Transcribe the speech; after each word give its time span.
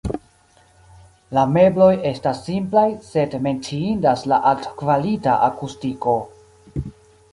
La 1.37 1.43
mebloj 1.57 1.89
estas 2.13 2.41
simplaj, 2.47 2.85
sed 3.11 3.35
menciindas 3.49 4.25
la 4.33 4.41
altkvalita 4.53 5.37
akustiko. 5.53 6.17